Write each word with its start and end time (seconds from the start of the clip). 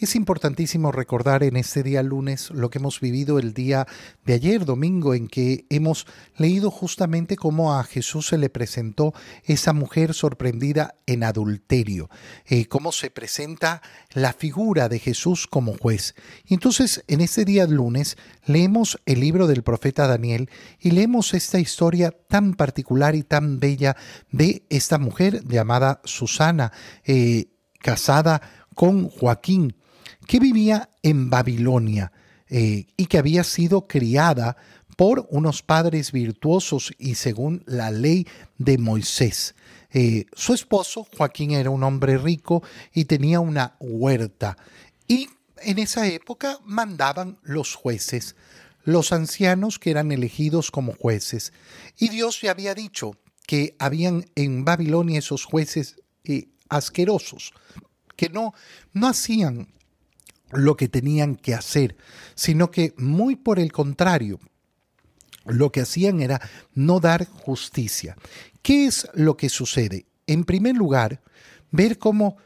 Es 0.00 0.14
importantísimo 0.14 0.92
recordar 0.92 1.42
en 1.42 1.56
este 1.56 1.82
día 1.82 2.04
lunes 2.04 2.50
lo 2.50 2.70
que 2.70 2.78
hemos 2.78 3.00
vivido 3.00 3.40
el 3.40 3.52
día 3.52 3.88
de 4.24 4.34
ayer, 4.34 4.64
domingo, 4.64 5.12
en 5.12 5.26
que 5.26 5.66
hemos 5.70 6.06
leído 6.36 6.70
justamente 6.70 7.34
cómo 7.34 7.74
a 7.74 7.82
Jesús 7.82 8.28
se 8.28 8.38
le 8.38 8.48
presentó 8.48 9.12
esa 9.42 9.72
mujer 9.72 10.14
sorprendida 10.14 10.94
en 11.06 11.24
adulterio, 11.24 12.10
eh, 12.46 12.66
cómo 12.66 12.92
se 12.92 13.10
presenta 13.10 13.82
la 14.12 14.32
figura 14.32 14.88
de 14.88 15.00
Jesús 15.00 15.48
como 15.48 15.76
juez. 15.76 16.14
Y 16.46 16.54
entonces, 16.54 17.02
en 17.08 17.20
este 17.20 17.44
día 17.44 17.66
lunes, 17.66 18.16
leemos 18.46 19.00
el 19.04 19.18
libro 19.18 19.48
del 19.48 19.64
profeta 19.64 20.06
Daniel 20.06 20.48
y 20.78 20.92
leemos 20.92 21.34
esta 21.34 21.58
historia 21.58 22.12
tan 22.12 22.54
particular 22.54 23.16
y 23.16 23.24
tan 23.24 23.58
bella 23.58 23.96
de 24.30 24.64
esta 24.70 24.98
mujer 24.98 25.42
llamada 25.44 26.00
Susana, 26.04 26.70
eh, 27.04 27.46
casada 27.80 28.40
con 28.76 29.08
Joaquín 29.08 29.74
que 30.28 30.38
vivía 30.38 30.90
en 31.02 31.30
Babilonia 31.30 32.12
eh, 32.48 32.86
y 32.98 33.06
que 33.06 33.16
había 33.16 33.42
sido 33.44 33.88
criada 33.88 34.58
por 34.94 35.26
unos 35.30 35.62
padres 35.62 36.12
virtuosos 36.12 36.92
y 36.98 37.14
según 37.14 37.62
la 37.66 37.90
ley 37.90 38.26
de 38.58 38.76
Moisés. 38.76 39.54
Eh, 39.90 40.26
su 40.34 40.52
esposo, 40.52 41.06
Joaquín, 41.16 41.52
era 41.52 41.70
un 41.70 41.82
hombre 41.82 42.18
rico 42.18 42.62
y 42.92 43.06
tenía 43.06 43.40
una 43.40 43.76
huerta. 43.80 44.58
Y 45.06 45.30
en 45.62 45.78
esa 45.78 46.06
época 46.06 46.58
mandaban 46.62 47.38
los 47.42 47.74
jueces, 47.74 48.36
los 48.84 49.12
ancianos 49.12 49.78
que 49.78 49.90
eran 49.90 50.12
elegidos 50.12 50.70
como 50.70 50.92
jueces. 50.92 51.54
Y 51.98 52.10
Dios 52.10 52.42
ya 52.42 52.50
había 52.50 52.74
dicho 52.74 53.12
que 53.46 53.76
habían 53.78 54.26
en 54.34 54.66
Babilonia 54.66 55.20
esos 55.20 55.46
jueces 55.46 55.96
eh, 56.24 56.48
asquerosos, 56.68 57.54
que 58.14 58.28
no, 58.28 58.52
no 58.92 59.08
hacían 59.08 59.68
lo 60.52 60.76
que 60.76 60.88
tenían 60.88 61.36
que 61.36 61.54
hacer, 61.54 61.96
sino 62.34 62.70
que 62.70 62.94
muy 62.96 63.36
por 63.36 63.58
el 63.58 63.72
contrario, 63.72 64.38
lo 65.44 65.72
que 65.72 65.80
hacían 65.80 66.20
era 66.20 66.40
no 66.74 67.00
dar 67.00 67.26
justicia. 67.26 68.16
¿Qué 68.62 68.86
es 68.86 69.08
lo 69.14 69.36
que 69.36 69.48
sucede? 69.48 70.06
En 70.26 70.44
primer 70.44 70.76
lugar, 70.76 71.22
ver 71.70 71.98
cómo, 71.98 72.36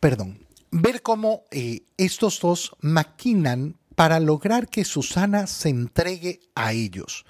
perdón, 0.00 0.38
ver 0.70 1.02
cómo 1.02 1.44
eh, 1.50 1.82
estos 1.96 2.40
dos 2.40 2.76
maquinan 2.80 3.76
para 3.94 4.20
lograr 4.20 4.68
que 4.68 4.84
Susana 4.84 5.46
se 5.46 5.70
entregue 5.70 6.40
a 6.54 6.72
ellos. 6.72 7.24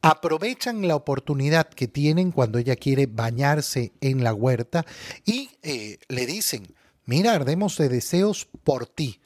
Aprovechan 0.00 0.86
la 0.86 0.94
oportunidad 0.94 1.68
que 1.68 1.88
tienen 1.88 2.30
cuando 2.30 2.58
ella 2.58 2.76
quiere 2.76 3.06
bañarse 3.06 3.92
en 4.00 4.22
la 4.22 4.32
huerta 4.32 4.86
y 5.24 5.50
eh, 5.62 5.98
le 6.08 6.24
dicen, 6.24 6.72
mira, 7.08 7.32
ardemos 7.32 7.78
de 7.78 7.88
deseos 7.88 8.48
por 8.64 8.86
ti, 8.86 9.20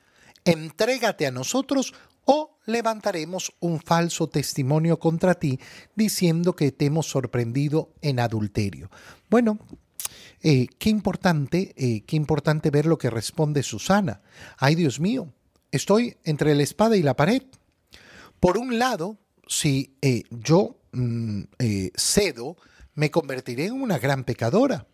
entrégate 0.44 1.26
a 1.26 1.32
nosotros 1.32 1.92
o 2.24 2.56
levantaremos 2.64 3.52
un 3.58 3.80
falso 3.80 4.28
testimonio 4.28 5.00
contra 5.00 5.34
ti 5.34 5.58
diciendo 5.96 6.54
que 6.54 6.70
te 6.70 6.86
hemos 6.86 7.06
sorprendido 7.06 7.92
en 8.00 8.20
adulterio. 8.20 8.88
Bueno, 9.28 9.58
eh, 10.42 10.68
qué 10.78 10.90
importante, 10.90 11.74
eh, 11.76 12.02
qué 12.06 12.14
importante 12.14 12.70
ver 12.70 12.86
lo 12.86 12.98
que 12.98 13.10
responde 13.10 13.64
Susana. 13.64 14.20
Ay, 14.58 14.76
Dios 14.76 15.00
mío, 15.00 15.32
estoy 15.72 16.16
entre 16.22 16.54
la 16.54 16.62
espada 16.62 16.96
y 16.96 17.02
la 17.02 17.16
pared. 17.16 17.42
Por 18.38 18.58
un 18.58 18.78
lado, 18.78 19.18
si 19.48 19.96
eh, 20.02 20.22
yo 20.30 20.76
mm, 20.92 21.42
cedo, 21.96 22.56
me 22.94 23.10
convertiré 23.10 23.66
en 23.66 23.82
una 23.82 23.98
gran 23.98 24.22
pecadora. 24.22 24.86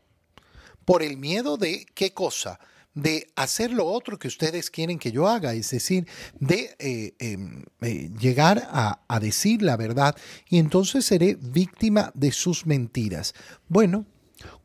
Por 0.86 1.02
el 1.02 1.18
miedo 1.18 1.58
de 1.58 1.84
qué 1.94 2.14
cosa? 2.14 2.58
De 2.98 3.30
hacer 3.36 3.72
lo 3.72 3.86
otro 3.86 4.18
que 4.18 4.26
ustedes 4.26 4.70
quieren 4.70 4.98
que 4.98 5.12
yo 5.12 5.28
haga, 5.28 5.54
es 5.54 5.70
decir, 5.70 6.06
de 6.40 6.74
eh, 6.80 7.14
em, 7.20 7.64
eh, 7.80 8.10
llegar 8.18 8.68
a, 8.70 9.02
a 9.06 9.20
decir 9.20 9.62
la 9.62 9.76
verdad 9.76 10.16
y 10.48 10.58
entonces 10.58 11.04
seré 11.04 11.36
víctima 11.40 12.10
de 12.14 12.32
sus 12.32 12.66
mentiras. 12.66 13.34
Bueno, 13.68 14.04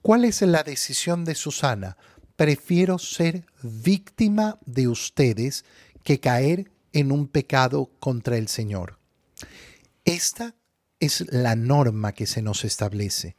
¿cuál 0.01 0.25
es 0.25 0.41
la 0.41 0.63
decisión 0.63 1.25
de 1.25 1.35
Susana? 1.35 1.95
Prefiero 2.35 2.97
ser 2.97 3.45
víctima 3.61 4.57
de 4.65 4.87
ustedes 4.87 5.63
que 6.03 6.19
caer 6.19 6.71
en 6.91 7.11
un 7.11 7.27
pecado 7.27 7.91
contra 7.99 8.37
el 8.37 8.47
Señor. 8.47 8.97
Esta 10.05 10.55
es 10.99 11.31
la 11.31 11.55
norma 11.55 12.13
que 12.13 12.25
se 12.25 12.41
nos 12.41 12.65
establece. 12.65 13.35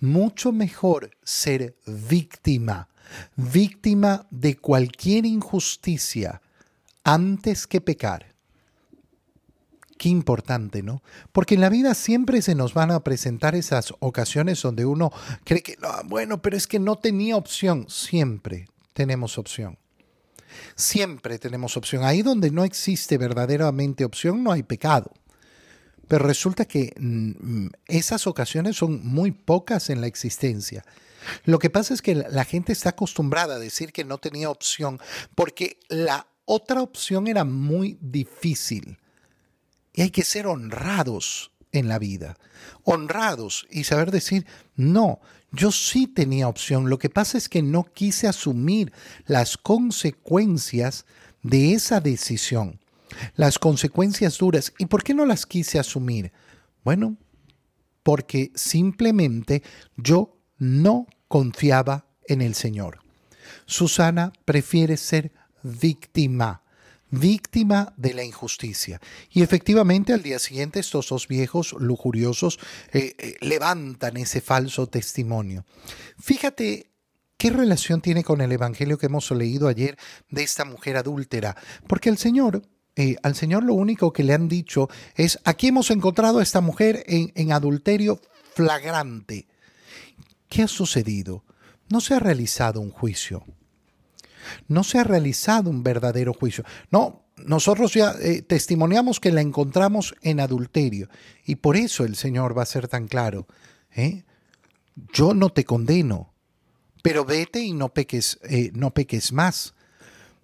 Mucho 0.00 0.52
mejor 0.52 1.10
ser 1.22 1.76
víctima 1.86 2.88
víctima 3.36 4.26
de 4.30 4.56
cualquier 4.56 5.26
injusticia 5.26 6.40
antes 7.04 7.66
que 7.66 7.80
pecar. 7.80 8.34
Qué 9.96 10.08
importante, 10.08 10.82
¿no? 10.82 11.02
Porque 11.32 11.56
en 11.56 11.60
la 11.60 11.68
vida 11.68 11.94
siempre 11.94 12.40
se 12.40 12.54
nos 12.54 12.72
van 12.72 12.92
a 12.92 13.00
presentar 13.00 13.56
esas 13.56 13.92
ocasiones 13.98 14.62
donde 14.62 14.86
uno 14.86 15.10
cree 15.44 15.62
que, 15.62 15.76
no, 15.82 15.88
bueno, 16.04 16.40
pero 16.40 16.56
es 16.56 16.68
que 16.68 16.78
no 16.78 16.96
tenía 16.96 17.36
opción. 17.36 17.86
Siempre 17.88 18.68
tenemos 18.92 19.38
opción. 19.38 19.76
Siempre 20.76 21.38
tenemos 21.38 21.76
opción. 21.76 22.04
Ahí 22.04 22.22
donde 22.22 22.50
no 22.50 22.64
existe 22.64 23.18
verdaderamente 23.18 24.04
opción, 24.04 24.44
no 24.44 24.52
hay 24.52 24.62
pecado. 24.62 25.12
Pero 26.08 26.26
resulta 26.26 26.64
que 26.64 26.94
mm, 26.98 27.68
esas 27.86 28.26
ocasiones 28.26 28.76
son 28.76 29.06
muy 29.06 29.30
pocas 29.30 29.90
en 29.90 30.00
la 30.00 30.06
existencia. 30.06 30.84
Lo 31.44 31.58
que 31.58 31.70
pasa 31.70 31.94
es 31.94 32.02
que 32.02 32.14
la 32.14 32.44
gente 32.44 32.72
está 32.72 32.90
acostumbrada 32.90 33.56
a 33.56 33.58
decir 33.58 33.92
que 33.92 34.04
no 34.04 34.18
tenía 34.18 34.50
opción 34.50 34.98
porque 35.34 35.78
la 35.88 36.26
otra 36.44 36.82
opción 36.82 37.26
era 37.26 37.44
muy 37.44 37.98
difícil. 38.00 38.98
Y 39.92 40.02
hay 40.02 40.10
que 40.10 40.24
ser 40.24 40.46
honrados 40.46 41.50
en 41.72 41.88
la 41.88 41.98
vida, 41.98 42.38
honrados 42.84 43.66
y 43.70 43.84
saber 43.84 44.10
decir, 44.10 44.46
no, 44.74 45.20
yo 45.52 45.72
sí 45.72 46.06
tenía 46.06 46.48
opción. 46.48 46.88
Lo 46.88 46.98
que 46.98 47.10
pasa 47.10 47.36
es 47.36 47.48
que 47.48 47.62
no 47.62 47.84
quise 47.84 48.26
asumir 48.26 48.92
las 49.26 49.56
consecuencias 49.56 51.04
de 51.42 51.74
esa 51.74 52.00
decisión, 52.00 52.80
las 53.34 53.58
consecuencias 53.58 54.38
duras. 54.38 54.72
¿Y 54.78 54.86
por 54.86 55.02
qué 55.02 55.14
no 55.14 55.26
las 55.26 55.46
quise 55.46 55.78
asumir? 55.78 56.32
Bueno, 56.84 57.16
porque 58.02 58.50
simplemente 58.54 59.62
yo 59.96 60.38
no 60.58 61.06
confiaba 61.28 62.06
en 62.26 62.42
el 62.42 62.54
Señor. 62.54 63.00
Susana 63.66 64.32
prefiere 64.44 64.96
ser 64.96 65.32
víctima, 65.62 66.62
víctima 67.10 67.92
de 67.96 68.14
la 68.14 68.24
injusticia. 68.24 69.00
Y 69.30 69.42
efectivamente 69.42 70.12
al 70.12 70.22
día 70.22 70.38
siguiente 70.38 70.80
estos 70.80 71.08
dos 71.08 71.28
viejos 71.28 71.74
lujuriosos 71.78 72.58
eh, 72.92 73.14
eh, 73.18 73.36
levantan 73.40 74.16
ese 74.16 74.40
falso 74.40 74.86
testimonio. 74.86 75.64
Fíjate 76.18 76.88
¿Qué 77.38 77.50
relación 77.50 78.00
tiene 78.00 78.24
con 78.24 78.40
el 78.40 78.50
Evangelio 78.50 78.98
que 78.98 79.06
hemos 79.06 79.30
leído 79.30 79.68
ayer 79.68 79.96
de 80.28 80.42
esta 80.42 80.64
mujer 80.64 80.96
adúltera? 80.96 81.56
Porque 81.86 82.08
el 82.08 82.18
Señor, 82.18 82.62
eh, 82.98 83.16
al 83.22 83.34
Señor 83.34 83.62
lo 83.64 83.72
único 83.72 84.12
que 84.12 84.24
le 84.24 84.34
han 84.34 84.48
dicho 84.48 84.90
es, 85.14 85.38
aquí 85.44 85.68
hemos 85.68 85.90
encontrado 85.90 86.40
a 86.40 86.42
esta 86.42 86.60
mujer 86.60 87.04
en 87.06 87.52
adulterio 87.52 88.20
flagrante. 88.54 89.46
¿Qué 90.48 90.62
ha 90.62 90.68
sucedido? 90.68 91.44
No 91.88 92.00
se 92.00 92.14
ha 92.14 92.18
realizado 92.18 92.80
un 92.80 92.90
juicio. 92.90 93.44
No 94.66 94.84
se 94.84 94.98
ha 94.98 95.04
realizado 95.04 95.70
un 95.70 95.82
verdadero 95.82 96.34
juicio. 96.34 96.64
No, 96.90 97.24
nosotros 97.36 97.94
ya 97.94 98.14
eh, 98.20 98.42
testimoniamos 98.42 99.20
que 99.20 99.32
la 99.32 99.40
encontramos 99.40 100.14
en 100.22 100.40
adulterio. 100.40 101.08
Y 101.44 101.56
por 101.56 101.76
eso 101.76 102.04
el 102.04 102.16
Señor 102.16 102.56
va 102.56 102.62
a 102.62 102.66
ser 102.66 102.88
tan 102.88 103.08
claro. 103.08 103.46
¿eh? 103.94 104.24
Yo 105.12 105.34
no 105.34 105.50
te 105.50 105.64
condeno, 105.64 106.32
pero 107.02 107.24
vete 107.24 107.60
y 107.60 107.72
no 107.72 107.90
peques, 107.90 108.38
eh, 108.42 108.70
no 108.74 108.92
peques 108.92 109.32
más. 109.32 109.74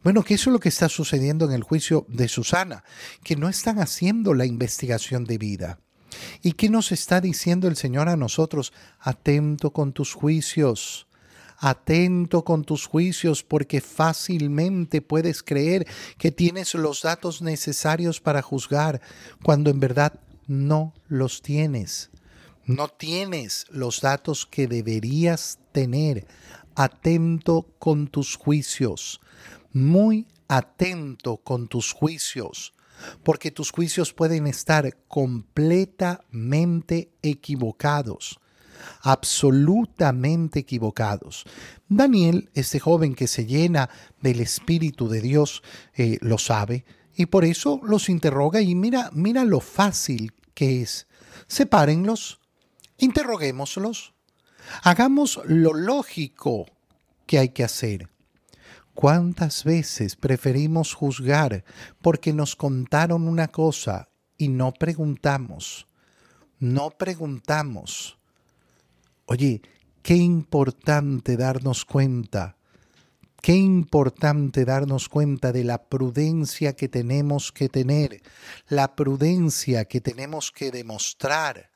Bueno, 0.04 0.22
que 0.22 0.34
eso 0.34 0.50
es 0.50 0.52
lo 0.52 0.60
que 0.60 0.68
está 0.68 0.90
sucediendo 0.90 1.46
en 1.46 1.52
el 1.52 1.62
juicio 1.62 2.04
de 2.08 2.28
Susana, 2.28 2.84
que 3.24 3.36
no 3.36 3.48
están 3.48 3.78
haciendo 3.78 4.34
la 4.34 4.44
investigación 4.44 5.24
debida. 5.24 5.80
¿Y 6.42 6.52
qué 6.52 6.68
nos 6.68 6.92
está 6.92 7.22
diciendo 7.22 7.68
el 7.68 7.76
Señor 7.76 8.10
a 8.10 8.16
nosotros? 8.16 8.74
Atento 9.00 9.72
con 9.72 9.94
tus 9.94 10.12
juicios. 10.12 11.06
Atento 11.56 12.44
con 12.44 12.64
tus 12.64 12.84
juicios 12.84 13.42
porque 13.42 13.80
fácilmente 13.80 15.00
puedes 15.00 15.42
creer 15.42 15.86
que 16.18 16.30
tienes 16.30 16.74
los 16.74 17.00
datos 17.00 17.40
necesarios 17.40 18.20
para 18.20 18.42
juzgar 18.42 19.00
cuando 19.42 19.70
en 19.70 19.80
verdad 19.80 20.20
no 20.46 20.92
los 21.08 21.40
tienes. 21.40 22.10
No 22.66 22.88
tienes 22.88 23.64
los 23.70 24.02
datos 24.02 24.44
que 24.44 24.66
deberías 24.66 25.58
tener. 25.72 26.26
Atento 26.74 27.66
con 27.78 28.08
tus 28.08 28.36
juicios. 28.36 29.20
Muy 29.74 30.26
atento 30.48 31.36
con 31.36 31.68
tus 31.68 31.92
juicios 31.92 32.72
porque 33.22 33.50
tus 33.50 33.70
juicios 33.70 34.12
pueden 34.12 34.46
estar 34.46 34.96
completamente 35.08 37.10
equivocados. 37.22 38.38
absolutamente 39.00 40.58
equivocados. 40.58 41.46
Daniel, 41.88 42.50
este 42.52 42.80
joven 42.80 43.14
que 43.14 43.28
se 43.28 43.46
llena 43.46 43.88
del 44.20 44.40
Espíritu 44.40 45.08
de 45.08 45.22
Dios, 45.22 45.62
eh, 45.94 46.18
lo 46.20 46.36
sabe 46.36 46.84
y 47.16 47.26
por 47.26 47.46
eso 47.46 47.80
los 47.82 48.10
interroga 48.10 48.60
y 48.60 48.74
mira, 48.74 49.08
mira 49.14 49.44
lo 49.44 49.60
fácil 49.60 50.34
que 50.52 50.82
es. 50.82 51.06
Sepárenlos, 51.46 52.40
interroguémoslos, 52.98 54.12
hagamos 54.82 55.40
lo 55.46 55.72
lógico 55.72 56.66
que 57.26 57.38
hay 57.38 57.48
que 57.50 57.64
hacer. 57.64 58.10
¿Cuántas 58.94 59.64
veces 59.64 60.14
preferimos 60.14 60.94
juzgar 60.94 61.64
porque 62.00 62.32
nos 62.32 62.54
contaron 62.54 63.26
una 63.26 63.48
cosa 63.48 64.08
y 64.38 64.48
no 64.48 64.72
preguntamos? 64.72 65.88
No 66.60 66.90
preguntamos. 66.90 68.18
Oye, 69.26 69.62
qué 70.02 70.14
importante 70.14 71.36
darnos 71.36 71.84
cuenta, 71.84 72.56
qué 73.42 73.54
importante 73.54 74.64
darnos 74.64 75.08
cuenta 75.08 75.50
de 75.50 75.64
la 75.64 75.82
prudencia 75.82 76.76
que 76.76 76.88
tenemos 76.88 77.50
que 77.50 77.68
tener, 77.68 78.22
la 78.68 78.94
prudencia 78.94 79.86
que 79.86 80.00
tenemos 80.00 80.52
que 80.52 80.70
demostrar 80.70 81.70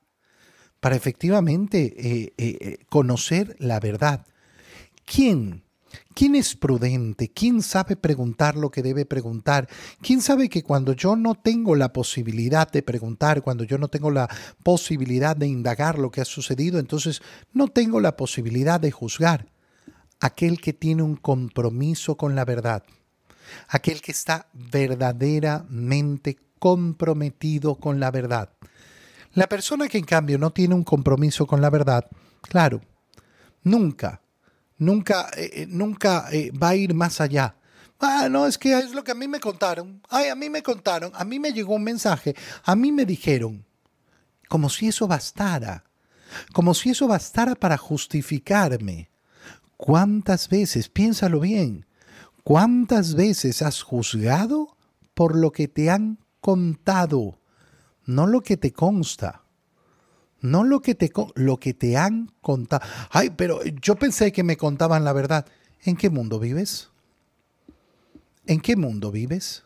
para 0.79 0.95
efectivamente 0.95 1.95
eh, 1.97 2.33
eh, 2.39 2.57
eh, 2.61 2.79
conocer 2.89 3.57
la 3.59 3.81
verdad. 3.81 4.25
¿Quién 5.05 5.65
¿Quién 6.15 6.35
es 6.35 6.57
prudente? 6.57 7.29
¿Quién 7.29 7.63
sabe 7.63 7.97
preguntar 7.97 8.57
lo 8.57 8.71
que 8.71 8.83
debe 8.83 9.07
preguntar? 9.07 9.69
¿Quién 10.03 10.21
sabe 10.21 10.49
que 10.49 10.63
cuando 10.63 10.93
yo 10.93 11.17
no 11.17 11.35
tengo 11.35 11.77
la 11.77 11.93
posibilidad 11.93 12.71
de 12.71 12.83
preguntar, 12.83 13.43
cuando 13.43 13.65
yo 13.65 13.79
no 13.79 13.89
tengo 13.89 14.11
la 14.11 14.29
posibilidad 14.63 15.37
de 15.37 15.47
indagar 15.47 15.99
lo 15.99 16.11
que 16.11 16.21
ha 16.21 16.25
sucedido, 16.25 16.79
entonces 16.79 17.23
no 17.53 17.69
tengo 17.69 18.01
la 18.01 18.17
posibilidad 18.17 18.81
de 18.81 18.91
juzgar? 18.91 19.47
Aquel 20.21 20.61
que 20.61 20.73
tiene 20.73 21.03
un 21.03 21.15
compromiso 21.15 22.17
con 22.17 22.35
la 22.35 22.45
verdad, 22.45 22.83
aquel 23.69 24.01
que 24.01 24.11
está 24.11 24.49
verdaderamente 24.53 26.37
comprometido 26.59 27.77
con 27.77 28.01
la 28.01 28.11
verdad. 28.11 28.51
La 29.35 29.47
persona 29.47 29.87
que 29.87 29.99
en 29.99 30.05
cambio 30.05 30.39
no 30.39 30.51
tiene 30.51 30.75
un 30.75 30.83
compromiso 30.83 31.47
con 31.47 31.61
la 31.61 31.71
verdad, 31.71 32.07
claro, 32.43 32.81
nunca 33.63 34.21
nunca, 34.79 35.29
eh, 35.37 35.51
eh, 35.53 35.67
nunca 35.69 36.29
eh, 36.33 36.51
va 36.51 36.71
a 36.71 36.77
ir 36.77 36.95
más 36.95 37.21
allá. 37.21 37.55
Ah, 38.01 38.29
no, 38.31 38.47
es 38.47 38.57
que 38.57 38.79
es 38.79 38.93
lo 38.95 39.03
que 39.03 39.11
a 39.11 39.17
mí 39.17 39.27
me 39.27 39.41
contaron. 39.41 40.01
Ay, 40.09 40.29
a 40.29 40.35
mí 40.35 40.49
me 40.49 40.63
contaron, 40.63 41.13
a 41.15 41.25
mí 41.25 41.39
me 41.39 41.53
llegó 41.53 41.75
un 41.75 41.85
mensaje, 41.85 42.35
a 42.65 42.77
mí 42.77 42.93
me 42.93 43.05
dijeron. 43.05 43.65
Como 44.49 44.71
si 44.71 44.89
eso 44.89 45.07
bastara. 45.07 45.85
Como 46.53 46.75
si 46.75 46.91
eso 46.91 47.07
bastara 47.07 47.55
para 47.55 47.77
justificarme. 47.77 49.11
¿Cuántas 49.77 50.49
veces, 50.49 50.89
piénsalo 50.89 51.39
bien, 51.41 51.87
cuántas 52.43 53.15
veces 53.15 53.63
has 53.63 53.83
juzgado 53.83 54.77
por 55.15 55.37
lo 55.37 55.53
que 55.53 55.69
te 55.69 55.91
han 55.91 56.19
contado, 56.41 57.39
no 58.05 58.27
lo 58.27 58.41
que 58.41 58.57
te 58.57 58.73
consta? 58.73 59.43
No 60.41 60.65
lo 60.65 60.81
que 60.81 60.95
te, 60.95 61.13
lo 61.35 61.59
que 61.59 61.75
te 61.75 61.97
han 61.97 62.33
contado. 62.41 62.87
Ay, 63.11 63.31
pero 63.31 63.63
yo 63.65 63.97
pensé 63.97 64.33
que 64.33 64.43
me 64.43 64.57
contaban 64.57 65.05
la 65.05 65.13
verdad. 65.13 65.47
¿En 65.83 65.97
qué 65.97 66.11
mundo 66.11 66.39
vives? 66.39 66.91
¿En 68.47 68.61
qué 68.61 68.77
mundo 68.77 69.11
vives? 69.11 69.65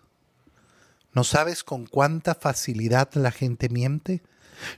¿No 1.15 1.25
sabes 1.25 1.63
con 1.63 1.87
cuánta 1.87 2.35
facilidad 2.35 3.13
la 3.15 3.31
gente 3.31 3.69
miente? 3.69 4.23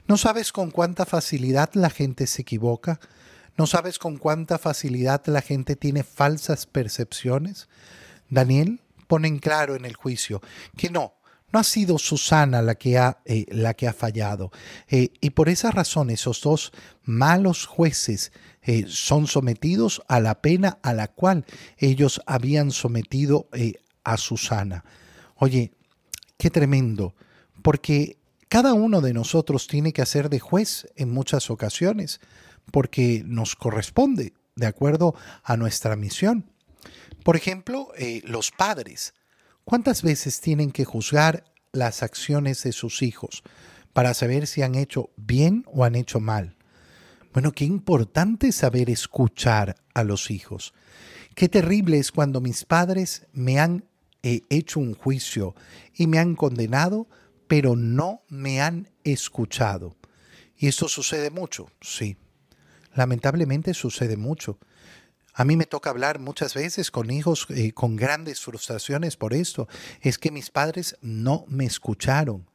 ¿No 0.07 0.17
sabes 0.17 0.51
con 0.51 0.71
cuánta 0.71 1.05
facilidad 1.05 1.69
la 1.73 1.89
gente 1.89 2.27
se 2.27 2.41
equivoca? 2.41 2.99
¿No 3.57 3.67
sabes 3.67 3.99
con 3.99 4.17
cuánta 4.17 4.57
facilidad 4.57 5.25
la 5.27 5.41
gente 5.41 5.75
tiene 5.75 6.03
falsas 6.03 6.65
percepciones? 6.65 7.69
Daniel 8.29 8.81
pone 9.07 9.27
en 9.27 9.39
claro 9.39 9.75
en 9.75 9.85
el 9.85 9.95
juicio 9.95 10.41
que 10.75 10.89
no, 10.89 11.13
no 11.51 11.59
ha 11.59 11.63
sido 11.63 11.97
Susana 11.97 12.61
la 12.61 12.75
que 12.75 12.97
ha, 12.97 13.19
eh, 13.25 13.45
la 13.49 13.73
que 13.73 13.87
ha 13.87 13.93
fallado. 13.93 14.51
Eh, 14.89 15.09
y 15.21 15.29
por 15.31 15.49
esa 15.49 15.71
razón 15.71 16.09
esos 16.09 16.41
dos 16.41 16.71
malos 17.03 17.65
jueces 17.65 18.31
eh, 18.61 18.85
son 18.87 19.27
sometidos 19.27 20.01
a 20.07 20.19
la 20.19 20.41
pena 20.41 20.79
a 20.81 20.93
la 20.93 21.07
cual 21.07 21.45
ellos 21.77 22.21
habían 22.25 22.71
sometido 22.71 23.47
a 24.03 24.17
Susana. 24.17 24.83
Oye, 25.35 25.71
qué 26.37 26.49
tremendo, 26.49 27.15
porque 27.61 28.17
cada 28.49 28.73
uno 28.73 29.01
de 29.01 29.13
nosotros 29.13 29.67
tiene 29.67 29.93
que 29.93 30.01
hacer 30.01 30.29
de 30.29 30.39
juez 30.39 30.87
en 30.95 31.11
muchas 31.11 31.49
ocasiones, 31.49 32.19
porque 32.71 33.23
nos 33.25 33.55
corresponde, 33.55 34.33
de 34.55 34.65
acuerdo 34.65 35.15
a 35.43 35.57
nuestra 35.57 35.95
misión. 35.95 36.49
Por 37.23 37.35
ejemplo, 37.35 37.91
los 38.23 38.51
padres. 38.51 39.13
¿Cuántas 39.65 40.03
veces 40.03 40.41
tienen 40.41 40.69
que 40.69 40.85
juzgar 40.85 41.43
las 41.71 42.03
acciones 42.03 42.61
de 42.61 42.71
sus 42.71 43.01
hijos 43.01 43.41
para 43.93 44.13
saber 44.13 44.45
si 44.45 44.61
han 44.61 44.75
hecho 44.75 45.09
bien 45.17 45.65
o 45.65 45.83
han 45.83 45.95
hecho 45.95 46.19
mal? 46.19 46.55
Bueno, 47.33 47.51
qué 47.51 47.65
importante 47.65 48.51
saber 48.51 48.91
escuchar 48.91 49.75
a 49.95 50.03
los 50.03 50.29
hijos. 50.29 50.75
Qué 51.33 51.49
terrible 51.49 51.97
es 51.97 52.11
cuando 52.11 52.41
mis 52.41 52.63
padres 52.63 53.25
me 53.33 53.59
han 53.59 53.85
eh, 54.21 54.41
hecho 54.51 54.79
un 54.79 54.93
juicio 54.93 55.55
y 55.95 56.05
me 56.05 56.19
han 56.19 56.35
condenado, 56.35 57.07
pero 57.47 57.75
no 57.75 58.21
me 58.29 58.61
han 58.61 58.91
escuchado. 59.03 59.95
Y 60.55 60.67
esto 60.67 60.87
sucede 60.87 61.31
mucho, 61.31 61.71
sí. 61.81 62.17
Lamentablemente 62.93 63.73
sucede 63.73 64.15
mucho. 64.15 64.59
A 65.37 65.43
mí 65.43 65.57
me 65.57 65.65
toca 65.65 65.89
hablar 65.89 66.19
muchas 66.19 66.53
veces 66.53 66.91
con 66.91 67.11
hijos 67.11 67.45
eh, 67.49 67.73
con 67.73 67.97
grandes 67.97 68.39
frustraciones 68.39 69.17
por 69.17 69.33
esto. 69.33 69.67
Es 69.99 70.17
que 70.17 70.31
mis 70.31 70.49
padres 70.49 70.95
no 71.01 71.43
me 71.49 71.65
escucharon. 71.65 72.49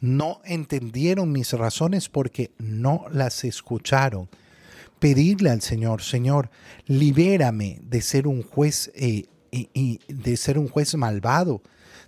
No 0.00 0.40
entendieron 0.44 1.30
mis 1.30 1.52
razones 1.52 2.08
porque 2.08 2.50
no 2.58 3.06
las 3.12 3.44
escucharon. 3.44 4.28
Pedirle 4.98 5.50
al 5.50 5.62
Señor, 5.62 6.02
Señor, 6.02 6.50
libérame 6.86 7.78
de 7.82 8.02
ser 8.02 8.26
un 8.26 8.42
juez 8.42 8.90
eh, 8.96 9.26
y 9.52 10.00
de 10.08 10.36
ser 10.36 10.58
un 10.58 10.68
juez 10.68 10.96
malvado, 10.96 11.62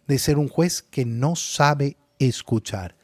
de 0.08 0.18
ser 0.18 0.36
un 0.36 0.48
juez 0.48 0.82
que 0.82 1.04
no 1.04 1.36
sabe 1.36 1.96
escuchar. 2.18 2.94